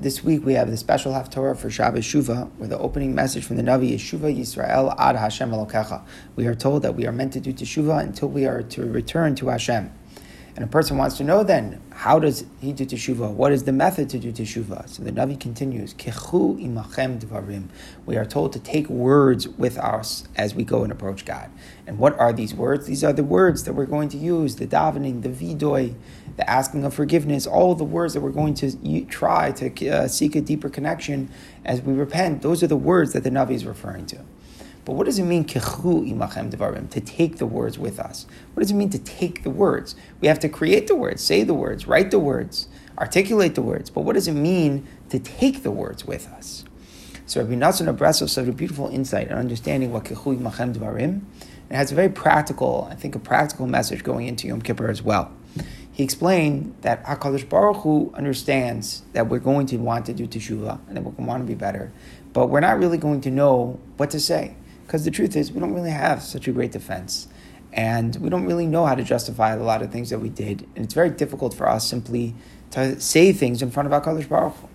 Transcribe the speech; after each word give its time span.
This 0.00 0.24
week 0.24 0.46
we 0.46 0.54
have 0.54 0.70
the 0.70 0.78
special 0.78 1.12
Haftorah 1.12 1.58
for 1.58 1.68
Shabbos 1.68 2.06
Shuva, 2.06 2.50
where 2.56 2.70
the 2.70 2.78
opening 2.78 3.14
message 3.14 3.44
from 3.44 3.56
the 3.56 3.62
Navi 3.62 3.90
is 3.90 4.00
Shuva 4.00 4.34
Yisrael 4.34 4.94
ad 4.98 5.14
Hashem 5.14 5.50
Elokecha. 5.50 6.02
We 6.36 6.46
are 6.46 6.54
told 6.54 6.80
that 6.84 6.94
we 6.94 7.06
are 7.06 7.12
meant 7.12 7.34
to 7.34 7.40
do 7.40 7.52
Teshuvah 7.52 8.00
until 8.00 8.30
we 8.30 8.46
are 8.46 8.62
to 8.62 8.86
return 8.86 9.34
to 9.34 9.48
Hashem. 9.48 9.92
And 10.60 10.68
a 10.68 10.70
person 10.70 10.98
wants 10.98 11.16
to 11.16 11.24
know 11.24 11.42
then, 11.42 11.80
how 11.90 12.18
does 12.18 12.44
he 12.60 12.74
do 12.74 12.84
teshuvah? 12.84 13.32
What 13.32 13.50
is 13.50 13.64
the 13.64 13.72
method 13.72 14.10
to 14.10 14.18
do 14.18 14.30
teshuvah? 14.30 14.90
So 14.90 15.02
the 15.02 15.10
Navi 15.10 15.40
continues, 15.40 15.94
Kechu 15.94 16.62
imachem 16.62 17.18
dvarim. 17.18 17.68
We 18.04 18.18
are 18.18 18.26
told 18.26 18.52
to 18.52 18.60
take 18.60 18.86
words 18.90 19.48
with 19.48 19.78
us 19.78 20.28
as 20.36 20.54
we 20.54 20.64
go 20.64 20.82
and 20.82 20.92
approach 20.92 21.24
God. 21.24 21.50
And 21.86 21.98
what 21.98 22.12
are 22.18 22.34
these 22.34 22.52
words? 22.52 22.86
These 22.86 23.02
are 23.02 23.14
the 23.14 23.24
words 23.24 23.64
that 23.64 23.72
we're 23.72 23.86
going 23.86 24.10
to 24.10 24.18
use, 24.18 24.56
the 24.56 24.66
davening, 24.66 25.22
the 25.22 25.30
vidoy, 25.30 25.94
the 26.36 26.50
asking 26.50 26.84
of 26.84 26.92
forgiveness, 26.92 27.46
all 27.46 27.74
the 27.74 27.82
words 27.82 28.12
that 28.12 28.20
we're 28.20 28.28
going 28.28 28.52
to 28.52 29.06
try 29.06 29.52
to 29.52 29.88
uh, 29.88 30.08
seek 30.08 30.36
a 30.36 30.42
deeper 30.42 30.68
connection 30.68 31.30
as 31.64 31.80
we 31.80 31.94
repent. 31.94 32.42
Those 32.42 32.62
are 32.62 32.66
the 32.66 32.76
words 32.76 33.14
that 33.14 33.24
the 33.24 33.30
Navi 33.30 33.52
is 33.52 33.64
referring 33.64 34.04
to. 34.08 34.18
But 34.84 34.94
what 34.94 35.06
does 35.06 35.18
it 35.18 35.24
mean, 35.24 35.44
kechu 35.44 36.10
imachem 36.10 36.50
devarim, 36.50 36.90
to 36.90 37.00
take 37.00 37.36
the 37.36 37.46
words 37.46 37.78
with 37.78 38.00
us? 38.00 38.26
What 38.54 38.62
does 38.62 38.70
it 38.70 38.74
mean 38.74 38.90
to 38.90 38.98
take 38.98 39.42
the 39.42 39.50
words? 39.50 39.94
We 40.20 40.28
have 40.28 40.40
to 40.40 40.48
create 40.48 40.86
the 40.86 40.96
words, 40.96 41.22
say 41.22 41.42
the 41.42 41.54
words, 41.54 41.86
write 41.86 42.10
the 42.10 42.18
words, 42.18 42.68
articulate 42.98 43.54
the 43.54 43.62
words. 43.62 43.90
But 43.90 44.02
what 44.02 44.14
does 44.14 44.28
it 44.28 44.32
mean 44.32 44.86
to 45.10 45.18
take 45.18 45.62
the 45.62 45.70
words 45.70 46.06
with 46.06 46.28
us? 46.28 46.64
So 47.26 47.40
Rabbi 47.40 47.54
Nassan 47.54 47.94
Abrasov 47.94 48.28
said 48.28 48.48
a 48.48 48.52
beautiful 48.52 48.88
insight 48.88 49.28
and 49.28 49.38
understanding 49.38 49.92
what 49.92 50.04
kechu 50.04 50.38
imachem 50.38 50.74
devarim. 50.74 51.22
It 51.70 51.76
has 51.76 51.92
a 51.92 51.94
very 51.94 52.08
practical, 52.08 52.88
I 52.90 52.96
think, 52.96 53.14
a 53.14 53.20
practical 53.20 53.66
message 53.68 54.02
going 54.02 54.26
into 54.26 54.48
Yom 54.48 54.60
Kippur 54.60 54.90
as 54.90 55.02
well. 55.02 55.30
He 55.92 56.02
explained 56.02 56.74
that 56.80 57.04
Hakadosh 57.04 57.48
Baruch 57.48 57.82
Hu 57.82 58.12
understands 58.14 59.02
that 59.12 59.28
we're 59.28 59.38
going 59.38 59.66
to 59.66 59.76
want 59.76 60.06
to 60.06 60.14
do 60.14 60.26
teshuvah 60.26 60.80
and 60.88 60.96
that 60.96 61.02
we're 61.02 61.12
going 61.12 61.24
to 61.24 61.28
want 61.28 61.42
to 61.42 61.46
be 61.46 61.54
better, 61.54 61.92
but 62.32 62.48
we're 62.48 62.60
not 62.60 62.78
really 62.78 62.98
going 62.98 63.20
to 63.20 63.30
know 63.30 63.78
what 63.96 64.10
to 64.10 64.18
say. 64.18 64.56
Because 64.90 65.04
the 65.04 65.12
truth 65.12 65.36
is, 65.36 65.52
we 65.52 65.60
don't 65.60 65.72
really 65.72 65.92
have 65.92 66.20
such 66.20 66.48
a 66.48 66.52
great 66.52 66.72
defense. 66.72 67.28
And 67.72 68.16
we 68.16 68.28
don't 68.28 68.44
really 68.44 68.66
know 68.66 68.86
how 68.86 68.96
to 68.96 69.04
justify 69.04 69.54
a 69.54 69.62
lot 69.62 69.82
of 69.82 69.92
things 69.92 70.10
that 70.10 70.18
we 70.18 70.28
did. 70.28 70.66
And 70.74 70.84
it's 70.84 70.94
very 70.94 71.10
difficult 71.10 71.54
for 71.54 71.68
us 71.68 71.86
simply 71.86 72.34
to 72.72 72.98
say 72.98 73.32
things 73.32 73.62
in 73.62 73.70
front 73.70 73.86
of 73.86 74.02
HaKadosh 74.02 74.28
Baruch 74.28 74.56
Hu. 74.56 74.68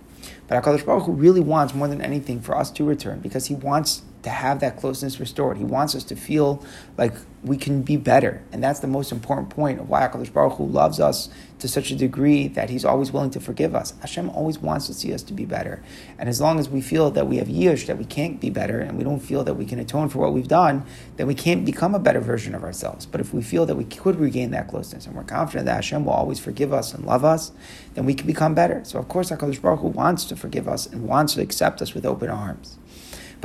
But 0.47 0.63
HaKadosh 0.63 0.85
Baruch 0.85 1.03
really 1.09 1.41
wants 1.41 1.73
more 1.73 1.89
than 1.89 2.01
anything 2.01 2.39
for 2.39 2.55
us 2.57 2.71
to 2.71 2.85
return 2.85 3.19
because 3.19 3.47
he 3.47 3.55
wants 3.55 4.03
to 4.25 4.31
have 4.31 4.59
that 4.59 4.77
closeness 4.77 5.19
restored. 5.19 5.57
He 5.57 5.63
wants 5.63 5.93
us 5.95 6.03
to 6.05 6.15
feel 6.15 6.63
like 6.97 7.13
we 7.43 7.57
can 7.57 7.83
be 7.83 7.95
better. 7.95 8.43
And 8.51 8.63
that's 8.63 8.79
the 8.79 8.87
most 8.87 9.11
important 9.11 9.51
point 9.51 9.79
of 9.79 9.87
why 9.87 10.01
HaKadosh 10.01 10.33
Baruch 10.33 10.53
Hu 10.53 10.65
loves 10.65 10.99
us 10.99 11.29
to 11.59 11.67
such 11.67 11.91
a 11.91 11.95
degree 11.95 12.47
that 12.47 12.71
he's 12.71 12.83
always 12.83 13.11
willing 13.11 13.29
to 13.29 13.39
forgive 13.39 13.75
us. 13.75 13.93
Hashem 14.01 14.31
always 14.31 14.57
wants 14.57 14.87
to 14.87 14.95
see 14.95 15.13
us 15.13 15.21
to 15.23 15.33
be 15.33 15.45
better. 15.45 15.83
And 16.17 16.27
as 16.27 16.41
long 16.41 16.57
as 16.57 16.67
we 16.67 16.81
feel 16.81 17.11
that 17.11 17.27
we 17.27 17.37
have 17.37 17.47
yiush, 17.47 17.85
that 17.85 17.99
we 17.99 18.03
can't 18.03 18.41
be 18.41 18.49
better, 18.49 18.79
and 18.79 18.97
we 18.97 19.03
don't 19.03 19.19
feel 19.19 19.43
that 19.43 19.53
we 19.53 19.65
can 19.65 19.79
atone 19.79 20.09
for 20.09 20.17
what 20.17 20.33
we've 20.33 20.47
done, 20.47 20.83
then 21.17 21.27
we 21.27 21.35
can't 21.35 21.63
become 21.63 21.93
a 21.93 21.99
better 21.99 22.19
version 22.19 22.55
of 22.55 22.63
ourselves. 22.63 23.05
But 23.05 23.21
if 23.21 23.31
we 23.31 23.43
feel 23.43 23.67
that 23.67 23.75
we 23.75 23.85
could 23.85 24.19
regain 24.19 24.49
that 24.51 24.67
closeness 24.67 25.05
and 25.05 25.15
we're 25.15 25.23
confident 25.23 25.67
that 25.67 25.75
Hashem 25.75 26.05
will 26.05 26.13
always 26.13 26.39
forgive 26.39 26.73
us 26.73 26.95
and 26.95 27.05
love 27.05 27.23
us, 27.23 27.51
then 27.93 28.05
we 28.05 28.15
can 28.15 28.25
become 28.25 28.55
better. 28.55 28.83
So 28.85 28.97
of 28.97 29.07
course 29.07 29.29
HaKadosh 29.29 29.61
Baruch 29.61 29.81
Hu 29.81 29.87
wants 29.89 30.25
to 30.25 30.35
forgive 30.35 30.67
us 30.67 30.87
and 30.87 31.07
wants 31.07 31.35
to 31.35 31.41
accept 31.41 31.79
us 31.83 31.93
with 31.93 32.07
open 32.07 32.31
arms. 32.31 32.79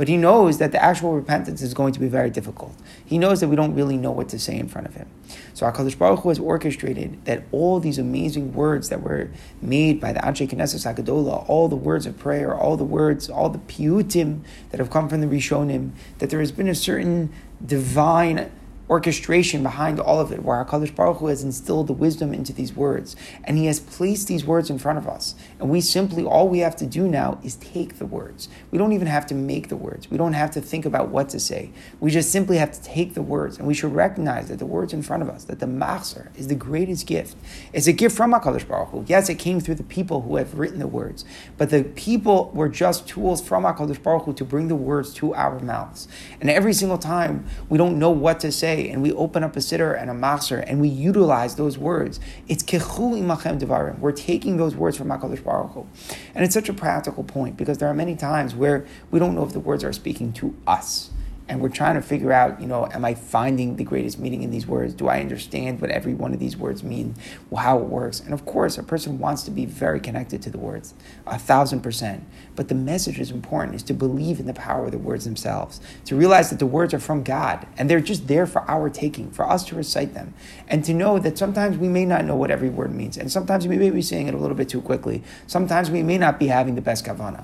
But 0.01 0.07
he 0.07 0.17
knows 0.17 0.57
that 0.57 0.71
the 0.71 0.83
actual 0.83 1.13
repentance 1.13 1.61
is 1.61 1.75
going 1.75 1.93
to 1.93 1.99
be 1.99 2.07
very 2.07 2.31
difficult. 2.31 2.73
He 3.05 3.19
knows 3.19 3.39
that 3.39 3.49
we 3.49 3.55
don't 3.55 3.75
really 3.75 3.97
know 3.97 4.09
what 4.09 4.29
to 4.29 4.39
say 4.39 4.57
in 4.57 4.67
front 4.67 4.87
of 4.87 4.95
him. 4.95 5.07
So 5.53 5.67
HaKadosh 5.67 5.95
Baruch 5.95 6.21
Hu 6.21 6.29
has 6.29 6.39
orchestrated 6.39 7.23
that 7.25 7.43
all 7.51 7.79
these 7.79 7.99
amazing 7.99 8.53
words 8.53 8.89
that 8.89 9.03
were 9.03 9.29
made 9.61 10.01
by 10.01 10.11
the 10.11 10.19
Anshe 10.21 10.49
Knesset 10.49 10.91
Hagadola, 10.91 11.47
all 11.47 11.67
the 11.67 11.75
words 11.75 12.07
of 12.07 12.17
prayer, 12.17 12.55
all 12.55 12.77
the 12.77 12.83
words, 12.83 13.29
all 13.29 13.49
the 13.49 13.59
piyutim 13.59 14.39
that 14.71 14.79
have 14.79 14.89
come 14.89 15.07
from 15.07 15.21
the 15.21 15.27
Rishonim, 15.27 15.91
that 16.17 16.31
there 16.31 16.39
has 16.39 16.51
been 16.51 16.67
a 16.67 16.73
certain 16.73 17.31
divine 17.63 18.51
orchestration 18.91 19.63
behind 19.63 20.01
all 20.01 20.19
of 20.19 20.33
it, 20.33 20.43
where 20.43 20.63
HaKadosh 20.65 20.93
Baruch 20.93 21.19
Hu 21.19 21.27
has 21.27 21.43
instilled 21.43 21.87
the 21.87 21.93
wisdom 21.93 22.33
into 22.33 22.51
these 22.51 22.75
words. 22.75 23.15
And 23.45 23.57
He 23.57 23.67
has 23.67 23.79
placed 23.79 24.27
these 24.27 24.45
words 24.45 24.69
in 24.69 24.77
front 24.77 24.97
of 24.97 25.07
us. 25.07 25.33
And 25.59 25.69
we 25.69 25.79
simply, 25.79 26.25
all 26.25 26.49
we 26.49 26.59
have 26.59 26.75
to 26.75 26.85
do 26.85 27.07
now 27.07 27.39
is 27.41 27.55
take 27.55 27.99
the 27.99 28.05
words. 28.05 28.49
We 28.69 28.77
don't 28.77 28.91
even 28.91 29.07
have 29.07 29.25
to 29.27 29.33
make 29.33 29.69
the 29.69 29.77
words. 29.77 30.11
We 30.11 30.17
don't 30.17 30.33
have 30.33 30.51
to 30.51 30.61
think 30.61 30.85
about 30.85 31.07
what 31.07 31.29
to 31.29 31.39
say. 31.39 31.71
We 32.01 32.11
just 32.11 32.33
simply 32.33 32.57
have 32.57 32.73
to 32.73 32.83
take 32.83 33.13
the 33.13 33.21
words. 33.21 33.57
And 33.57 33.65
we 33.65 33.73
should 33.73 33.95
recognize 33.95 34.49
that 34.49 34.59
the 34.59 34.65
words 34.65 34.91
in 34.91 35.01
front 35.01 35.23
of 35.23 35.29
us, 35.29 35.45
that 35.45 35.59
the 35.59 35.67
Machzer 35.67 36.27
is 36.37 36.49
the 36.49 36.55
greatest 36.55 37.07
gift. 37.07 37.37
It's 37.71 37.87
a 37.87 37.93
gift 37.93 38.17
from 38.17 38.33
HaKadosh 38.33 38.67
Baruch 38.67 38.89
Hu. 38.89 39.05
Yes, 39.07 39.29
it 39.29 39.35
came 39.35 39.61
through 39.61 39.75
the 39.75 39.83
people 39.83 40.23
who 40.23 40.35
have 40.35 40.59
written 40.59 40.79
the 40.79 40.87
words, 40.87 41.23
but 41.57 41.69
the 41.69 41.85
people 41.85 42.51
were 42.53 42.67
just 42.67 43.07
tools 43.07 43.41
from 43.41 43.63
HaKadosh 43.63 44.03
Baruch 44.03 44.23
Hu 44.23 44.33
to 44.33 44.43
bring 44.43 44.67
the 44.67 44.75
words 44.75 45.13
to 45.13 45.33
our 45.33 45.59
mouths. 45.59 46.09
And 46.41 46.49
every 46.49 46.73
single 46.73 46.97
time 46.97 47.45
we 47.69 47.77
don't 47.77 47.97
know 47.97 48.11
what 48.11 48.41
to 48.41 48.51
say, 48.51 48.80
and 48.89 49.01
we 49.01 49.11
open 49.13 49.43
up 49.43 49.55
a 49.55 49.59
siddur 49.59 49.99
and 49.99 50.09
a 50.09 50.13
machzer 50.13 50.63
and 50.65 50.81
we 50.81 50.87
utilize 50.87 51.55
those 51.55 51.77
words, 51.77 52.19
it's 52.47 52.63
kechu 52.63 53.19
imachem 53.19 53.59
devarim. 53.59 53.99
We're 53.99 54.11
taking 54.11 54.57
those 54.57 54.75
words 54.75 54.97
from 54.97 55.09
HaKadosh 55.09 55.43
Baruch 55.43 55.71
Hu. 55.71 55.87
And 56.33 56.43
it's 56.43 56.53
such 56.53 56.69
a 56.69 56.73
practical 56.73 57.23
point 57.23 57.57
because 57.57 57.77
there 57.77 57.89
are 57.89 57.93
many 57.93 58.15
times 58.15 58.55
where 58.55 58.85
we 59.11 59.19
don't 59.19 59.35
know 59.35 59.43
if 59.43 59.53
the 59.53 59.59
words 59.59 59.83
are 59.83 59.93
speaking 59.93 60.33
to 60.33 60.55
us 60.65 61.11
and 61.51 61.59
we're 61.59 61.67
trying 61.67 61.95
to 61.95 62.01
figure 62.01 62.31
out, 62.31 62.61
you 62.61 62.65
know, 62.65 62.87
am 62.93 63.03
I 63.03 63.13
finding 63.13 63.75
the 63.75 63.83
greatest 63.83 64.17
meaning 64.17 64.41
in 64.41 64.51
these 64.51 64.65
words? 64.65 64.93
Do 64.93 65.09
I 65.09 65.19
understand 65.19 65.81
what 65.81 65.91
every 65.91 66.13
one 66.13 66.33
of 66.33 66.39
these 66.39 66.55
words 66.55 66.81
mean? 66.81 67.15
How 67.53 67.77
it 67.77 67.87
works? 67.87 68.21
And 68.21 68.33
of 68.33 68.45
course, 68.45 68.77
a 68.77 68.83
person 68.83 69.19
wants 69.19 69.43
to 69.43 69.51
be 69.51 69.65
very 69.65 69.99
connected 69.99 70.41
to 70.43 70.49
the 70.49 70.57
words, 70.57 70.93
a 71.27 71.37
thousand 71.37 71.81
percent. 71.81 72.23
But 72.55 72.69
the 72.69 72.75
message 72.75 73.19
is 73.19 73.31
important: 73.31 73.75
is 73.75 73.83
to 73.83 73.93
believe 73.93 74.39
in 74.39 74.45
the 74.45 74.53
power 74.53 74.85
of 74.85 74.91
the 74.91 74.97
words 74.97 75.25
themselves, 75.25 75.81
to 76.05 76.15
realize 76.15 76.49
that 76.51 76.59
the 76.59 76.65
words 76.65 76.93
are 76.93 76.99
from 76.99 77.21
God 77.21 77.67
and 77.77 77.89
they're 77.89 77.99
just 77.99 78.27
there 78.27 78.47
for 78.47 78.61
our 78.71 78.89
taking, 78.89 79.29
for 79.29 79.47
us 79.47 79.65
to 79.65 79.75
recite 79.75 80.13
them, 80.13 80.33
and 80.69 80.85
to 80.85 80.93
know 80.93 81.19
that 81.19 81.37
sometimes 81.37 81.77
we 81.77 81.89
may 81.89 82.05
not 82.05 82.23
know 82.23 82.37
what 82.37 82.49
every 82.49 82.69
word 82.69 82.95
means, 82.95 83.17
and 83.17 83.29
sometimes 83.29 83.67
we 83.67 83.77
may 83.77 83.89
be 83.89 84.01
saying 84.01 84.27
it 84.29 84.33
a 84.33 84.37
little 84.37 84.55
bit 84.55 84.69
too 84.69 84.81
quickly. 84.81 85.21
Sometimes 85.47 85.91
we 85.91 86.01
may 86.01 86.17
not 86.17 86.39
be 86.39 86.47
having 86.47 86.75
the 86.75 86.81
best 86.81 87.03
kavana. 87.05 87.43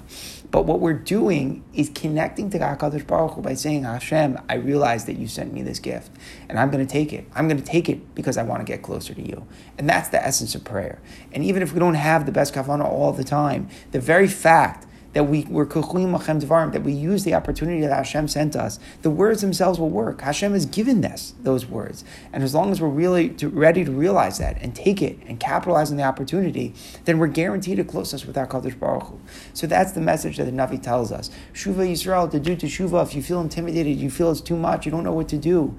But 0.49 0.65
what 0.65 0.79
we're 0.79 0.93
doing 0.93 1.65
is 1.73 1.89
connecting 1.89 2.49
to 2.51 2.59
HaKadosh 2.59 3.05
Baruch 3.05 3.33
Hu 3.33 3.41
by 3.41 3.53
saying, 3.53 3.83
Hashem, 3.99 4.39
I 4.47 4.55
realize 4.55 5.05
that 5.05 5.17
you 5.17 5.27
sent 5.27 5.53
me 5.53 5.63
this 5.63 5.79
gift, 5.79 6.11
and 6.47 6.59
I'm 6.59 6.69
going 6.69 6.85
to 6.85 6.91
take 6.91 7.13
it. 7.13 7.27
I'm 7.33 7.47
going 7.47 7.59
to 7.59 7.65
take 7.65 7.89
it 7.89 8.13
because 8.13 8.37
I 8.37 8.43
want 8.43 8.61
to 8.61 8.65
get 8.65 8.83
closer 8.83 9.13
to 9.13 9.21
you. 9.21 9.47
And 9.77 9.89
that's 9.89 10.09
the 10.09 10.23
essence 10.23 10.53
of 10.53 10.63
prayer. 10.63 11.01
And 11.31 11.43
even 11.43 11.61
if 11.63 11.73
we 11.73 11.79
don't 11.79 11.95
have 11.95 12.25
the 12.25 12.31
best 12.31 12.53
kavana 12.53 12.85
all 12.85 13.11
the 13.11 13.23
time, 13.23 13.69
the 13.91 13.99
very 13.99 14.27
fact 14.27 14.86
that 15.13 15.23
we 15.23 15.45
were 15.49 15.65
kechu 15.65 15.93
imachem 15.93 16.41
dvarim, 16.41 16.71
that 16.71 16.83
we 16.83 16.93
use 16.93 17.23
the 17.23 17.33
opportunity 17.33 17.81
that 17.81 17.91
Hashem 17.91 18.27
sent 18.27 18.55
us, 18.55 18.79
the 19.01 19.09
words 19.09 19.41
themselves 19.41 19.79
will 19.79 19.89
work. 19.89 20.21
Hashem 20.21 20.53
has 20.53 20.65
given 20.65 21.03
us 21.05 21.33
those 21.41 21.65
words, 21.65 22.03
and 22.33 22.43
as 22.43 22.53
long 22.53 22.71
as 22.71 22.81
we're 22.81 22.87
really 22.87 23.29
to, 23.29 23.49
ready 23.49 23.83
to 23.83 23.91
realize 23.91 24.37
that 24.39 24.61
and 24.61 24.75
take 24.75 25.01
it 25.01 25.17
and 25.27 25.39
capitalize 25.39 25.91
on 25.91 25.97
the 25.97 26.03
opportunity, 26.03 26.73
then 27.05 27.17
we're 27.17 27.27
guaranteed 27.27 27.79
a 27.79 27.83
closeness 27.83 28.25
with 28.25 28.35
HaKadosh 28.35 28.79
Baruch 28.79 29.03
Hu. 29.03 29.19
So 29.53 29.67
that's 29.67 29.93
the 29.93 30.01
message 30.01 30.37
that 30.37 30.45
the 30.45 30.51
Navi 30.51 30.81
tells 30.81 31.11
us. 31.11 31.29
Shuva 31.53 31.89
Yisrael 31.89 32.29
to 32.31 32.39
do 32.39 32.55
to 32.55 32.65
Shuva. 32.67 33.03
If 33.03 33.15
you 33.15 33.23
feel 33.23 33.41
intimidated, 33.41 33.97
you 33.97 34.09
feel 34.09 34.31
it's 34.31 34.41
too 34.41 34.57
much, 34.57 34.85
you 34.85 34.91
don't 34.91 35.03
know 35.03 35.13
what 35.13 35.29
to 35.29 35.37
do 35.37 35.75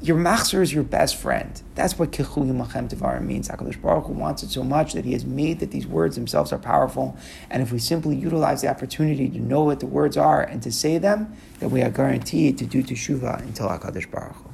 your 0.00 0.16
machzer 0.16 0.62
is 0.62 0.72
your 0.72 0.84
best 0.84 1.16
friend. 1.16 1.60
That's 1.74 1.98
what 1.98 2.12
kechu 2.12 2.46
imachem 2.46 2.88
devarim 2.88 3.22
means. 3.22 3.48
Hakadosh 3.48 3.80
Baruch 3.80 4.06
Hu 4.06 4.12
wants 4.12 4.42
it 4.44 4.50
so 4.50 4.62
much 4.62 4.92
that 4.92 5.04
He 5.04 5.12
has 5.12 5.24
made 5.24 5.58
that 5.58 5.72
these 5.72 5.86
words 5.86 6.14
themselves 6.14 6.52
are 6.52 6.58
powerful. 6.58 7.16
And 7.50 7.62
if 7.62 7.72
we 7.72 7.78
simply 7.78 8.14
utilize 8.14 8.62
the 8.62 8.68
opportunity 8.68 9.28
to 9.28 9.40
know 9.40 9.64
what 9.64 9.80
the 9.80 9.86
words 9.86 10.16
are 10.16 10.42
and 10.42 10.62
to 10.62 10.70
say 10.70 10.98
them, 10.98 11.36
then 11.58 11.70
we 11.70 11.82
are 11.82 11.90
guaranteed 11.90 12.58
to 12.58 12.66
do 12.66 12.82
teshuva 12.82 13.40
until 13.40 13.68
Hakadosh 13.68 14.10
Baruch 14.10 14.36
Hu. 14.36 14.47